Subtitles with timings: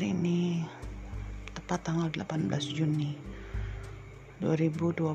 [0.00, 0.64] ini
[1.52, 3.14] tepat tanggal 18 Juni
[4.40, 5.12] 2020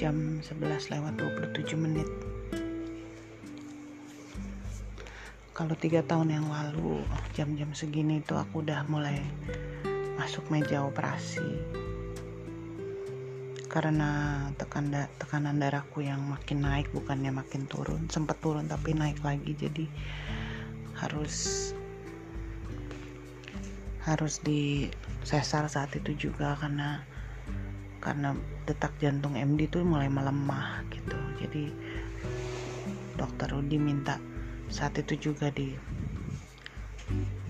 [0.00, 2.08] jam 11 lewat 27 menit.
[5.52, 7.04] Kalau tiga tahun yang lalu
[7.36, 9.20] jam-jam segini itu aku udah mulai
[10.16, 11.44] masuk meja operasi.
[13.68, 19.20] Karena tekan da tekanan darahku yang makin naik bukannya makin turun sempat turun tapi naik
[19.20, 19.52] lagi.
[19.52, 19.84] Jadi
[20.96, 21.72] harus
[24.06, 24.86] harus di
[25.26, 27.02] sesar saat itu juga karena
[27.98, 28.38] karena
[28.70, 31.18] detak jantung MD itu mulai melemah gitu.
[31.42, 31.74] Jadi
[33.18, 34.22] dokter Rudi minta
[34.70, 35.74] saat itu juga di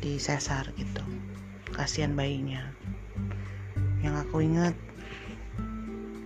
[0.01, 1.05] di sesar gitu.
[1.77, 2.73] Kasihan bayinya.
[4.01, 4.75] Yang aku ingat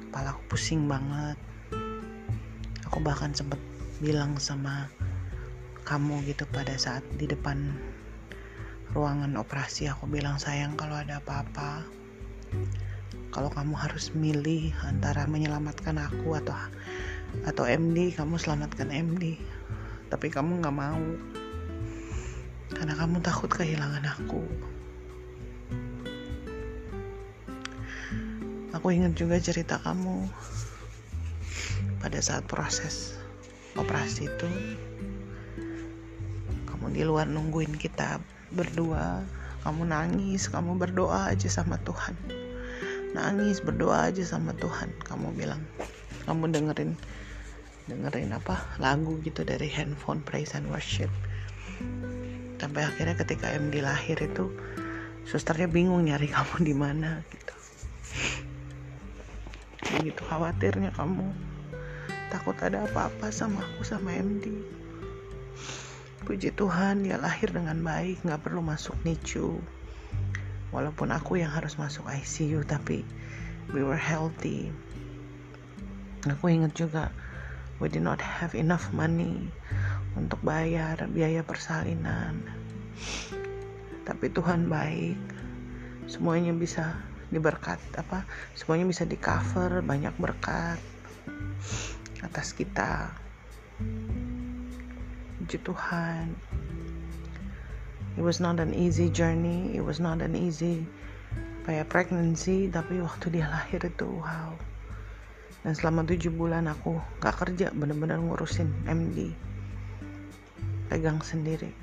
[0.06, 1.34] kepala aku pusing banget.
[2.86, 3.58] Aku bahkan sempat
[3.98, 4.86] bilang sama
[5.82, 7.89] kamu gitu pada saat di depan
[8.92, 11.86] ruangan operasi aku bilang sayang kalau ada apa-apa
[13.30, 16.58] kalau kamu harus milih antara menyelamatkan aku atau
[17.46, 19.38] atau MD kamu selamatkan MD
[20.10, 21.04] tapi kamu nggak mau
[22.74, 24.42] karena kamu takut kehilangan aku.
[28.70, 30.30] Aku ingat juga cerita kamu
[32.00, 33.18] pada saat proses
[33.74, 34.50] operasi itu.
[36.70, 38.22] Kamu di luar nungguin kita
[38.54, 39.22] berdua.
[39.60, 42.16] Kamu nangis kamu berdoa aja sama Tuhan.
[43.12, 45.60] Nangis berdoa aja sama Tuhan kamu bilang.
[46.24, 46.96] Kamu dengerin
[47.90, 51.10] dengerin apa lagu gitu dari handphone praise and worship.
[52.60, 54.52] Sampai akhirnya ketika MD lahir itu
[55.28, 57.54] susternya bingung nyari kamu di mana gitu.
[59.98, 61.28] Begitu khawatirnya kamu.
[62.30, 64.79] Takut ada apa-apa sama aku sama MD
[66.20, 69.56] Puji Tuhan dia lahir dengan baik Gak perlu masuk NICU.
[70.70, 73.00] Walaupun aku yang harus masuk ICU Tapi
[73.72, 74.68] we were healthy.
[76.28, 77.08] Aku ingat juga
[77.80, 79.48] We did not have enough money
[80.12, 82.44] Untuk bayar biaya persalinan.
[84.04, 85.16] Tapi Tuhan baik.
[86.04, 87.00] Semuanya bisa
[87.32, 90.82] diberkat apa Semuanya bisa di cover Banyak berkat
[92.20, 93.16] Atas kita
[95.50, 96.30] Puji Tuhan.
[98.14, 99.74] It was not an easy journey.
[99.74, 100.86] It was not an easy
[101.66, 102.70] kayak pregnancy.
[102.70, 104.54] Tapi waktu dia lahir itu wow.
[105.66, 109.34] Dan selama tujuh bulan aku gak kerja bener-bener ngurusin MD.
[110.86, 111.74] Pegang sendiri.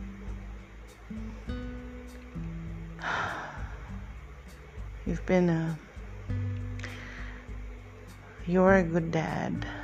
[5.04, 5.76] You've been a
[8.48, 9.77] You're a good dad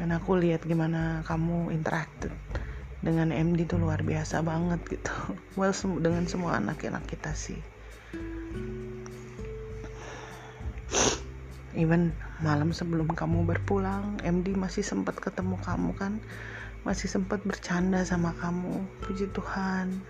[0.00, 2.32] dan aku lihat gimana kamu interacted
[3.04, 5.12] dengan MD itu luar biasa banget gitu.
[5.60, 7.60] Well dengan semua anak-anak kita sih.
[11.76, 16.16] Even malam sebelum kamu berpulang MD masih sempat ketemu kamu kan?
[16.80, 18.80] Masih sempat bercanda sama kamu.
[19.04, 20.00] Puji Tuhan.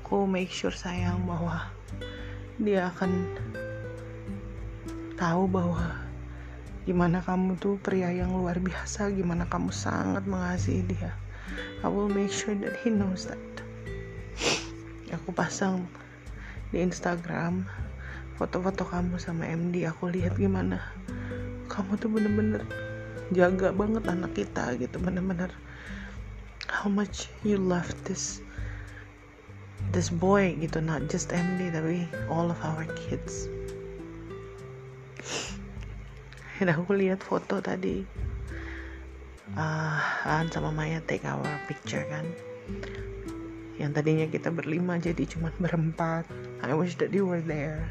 [0.00, 1.68] Aku make sure sayang bahwa
[2.56, 3.12] dia akan
[5.20, 6.07] tahu bahwa
[6.88, 9.12] gimana kamu tuh pria yang luar biasa?
[9.12, 11.12] Gimana kamu sangat mengasihi dia?
[11.84, 13.36] I will make sure that he knows that.
[15.12, 15.84] Aku pasang
[16.72, 17.68] di Instagram
[18.40, 20.80] foto-foto kamu sama MD aku lihat gimana.
[21.68, 22.64] Kamu tuh bener-bener
[23.36, 24.96] jaga banget anak kita gitu.
[24.96, 25.52] Bener-bener
[26.72, 28.40] how much you love this
[29.92, 30.80] this boy gitu.
[30.80, 33.52] Not just MD tapi all of our kids
[36.58, 38.02] dan aku lihat foto tadi
[39.54, 42.26] uh, An sama Maya take our picture kan?
[43.78, 46.26] Yang tadinya kita berlima jadi cuma berempat.
[46.66, 47.86] I wish that you were there.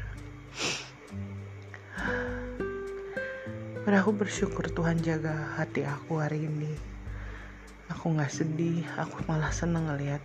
[3.88, 6.76] Dan aku bersyukur Tuhan jaga hati aku hari ini.
[7.88, 10.20] Aku nggak sedih aku malah seneng ngeliat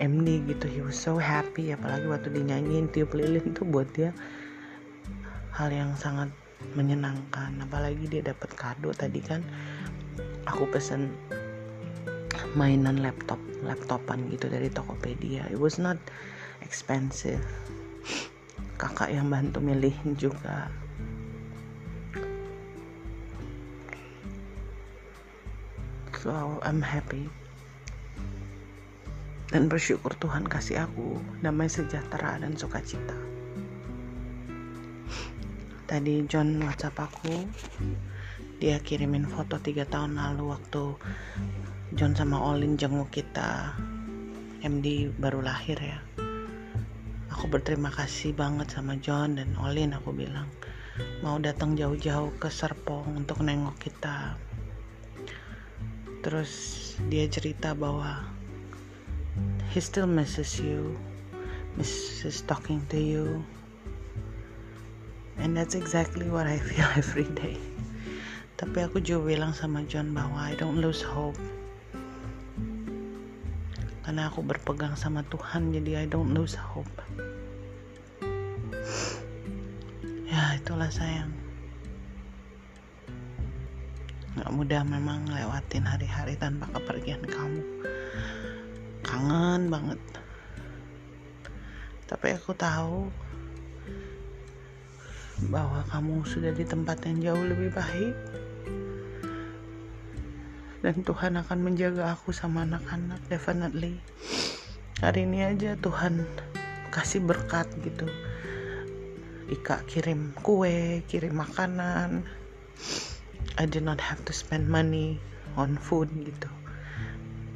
[0.00, 0.64] MD gitu.
[0.64, 4.16] He was so happy apalagi waktu dinyanyiin tiup lilin tuh buat dia
[5.52, 6.32] hal yang sangat
[6.76, 7.56] menyenangkan.
[7.64, 9.44] Apalagi dia dapat kado tadi kan
[10.48, 11.12] aku pesen
[12.56, 15.44] mainan laptop laptopan gitu dari Tokopedia.
[15.52, 16.00] It was not
[16.64, 17.42] expensive.
[18.76, 20.68] Kakak yang bantu milihin juga.
[26.20, 27.28] So I'm happy.
[29.46, 33.35] Dan bersyukur Tuhan kasih aku damai sejahtera dan sukacita
[35.86, 37.46] tadi John WhatsApp aku.
[38.58, 40.98] Dia kirimin foto tiga tahun lalu waktu
[41.94, 43.78] John sama Olin jenguk kita.
[44.66, 46.02] MD baru lahir ya.
[47.30, 50.50] Aku berterima kasih banget sama John dan Olin aku bilang.
[51.22, 54.34] Mau datang jauh-jauh ke Serpong untuk nengok kita.
[56.26, 56.50] Terus
[57.06, 58.26] dia cerita bahwa
[59.70, 60.98] he still misses you
[61.76, 63.44] misses talking to you
[65.38, 67.56] and that's exactly what I feel every day.
[68.56, 71.36] Tapi aku juga bilang sama John bahwa I don't lose hope.
[74.00, 76.88] Karena aku berpegang sama Tuhan jadi I don't lose hope.
[80.26, 81.30] Ya itulah sayang.
[84.36, 87.62] Gak mudah memang lewatin hari-hari tanpa kepergian kamu.
[89.00, 90.00] Kangen banget.
[92.04, 93.08] Tapi aku tahu
[95.52, 98.16] bahwa kamu sudah di tempat yang jauh lebih baik
[100.80, 104.00] dan Tuhan akan menjaga aku sama anak-anak definitely
[105.04, 106.24] hari ini aja Tuhan
[106.94, 108.08] kasih berkat gitu
[109.46, 112.26] Ika kirim kue, kirim makanan.
[113.54, 115.22] I did not have to spend money
[115.54, 116.50] on food gitu.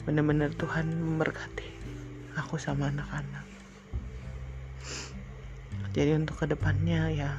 [0.07, 1.67] Bener-bener Tuhan memberkati
[2.39, 3.43] aku sama anak-anak.
[5.91, 7.35] Jadi untuk ke depannya ya,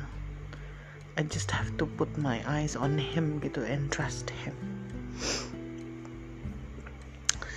[1.21, 4.57] I just have to put my eyes on Him gitu and trust Him.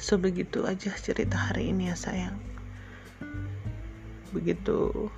[0.05, 2.37] So begitu aja cerita hari ini ya sayang.
[4.37, 5.09] Begitu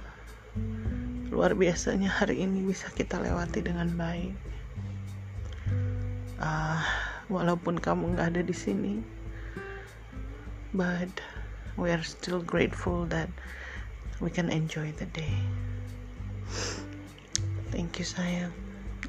[1.34, 4.38] luar biasanya hari ini bisa kita lewati dengan baik.
[6.38, 6.78] Uh,
[7.26, 9.02] walaupun kamu nggak ada di sini,
[10.70, 11.10] but
[11.74, 13.26] we are still grateful that
[14.22, 15.34] we can enjoy the day.
[17.70, 18.52] Thank you sayang.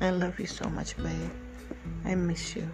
[0.01, 1.31] I love you so much, babe.
[2.05, 2.69] I miss you.